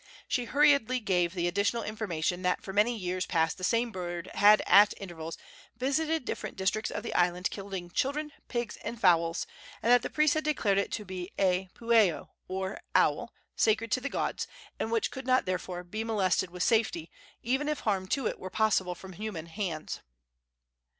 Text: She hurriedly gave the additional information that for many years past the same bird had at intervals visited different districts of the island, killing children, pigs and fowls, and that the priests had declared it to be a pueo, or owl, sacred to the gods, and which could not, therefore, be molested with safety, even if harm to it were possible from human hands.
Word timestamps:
She 0.27 0.45
hurriedly 0.45 0.99
gave 0.99 1.35
the 1.35 1.47
additional 1.47 1.83
information 1.83 2.41
that 2.41 2.63
for 2.63 2.73
many 2.73 2.97
years 2.97 3.27
past 3.27 3.59
the 3.59 3.63
same 3.63 3.91
bird 3.91 4.31
had 4.33 4.63
at 4.65 4.95
intervals 4.97 5.37
visited 5.77 6.25
different 6.25 6.55
districts 6.57 6.89
of 6.89 7.03
the 7.03 7.13
island, 7.13 7.51
killing 7.51 7.91
children, 7.91 8.31
pigs 8.47 8.77
and 8.77 8.99
fowls, 8.99 9.45
and 9.79 9.91
that 9.91 10.01
the 10.01 10.09
priests 10.09 10.33
had 10.33 10.43
declared 10.43 10.79
it 10.79 10.91
to 10.93 11.05
be 11.05 11.29
a 11.37 11.69
pueo, 11.75 12.29
or 12.47 12.79
owl, 12.95 13.31
sacred 13.55 13.91
to 13.91 14.01
the 14.01 14.09
gods, 14.09 14.47
and 14.79 14.91
which 14.91 15.11
could 15.11 15.27
not, 15.27 15.45
therefore, 15.45 15.83
be 15.83 16.03
molested 16.03 16.49
with 16.49 16.63
safety, 16.63 17.11
even 17.43 17.69
if 17.69 17.81
harm 17.81 18.07
to 18.07 18.25
it 18.25 18.39
were 18.39 18.49
possible 18.49 18.95
from 18.95 19.13
human 19.13 19.45
hands. 19.45 19.99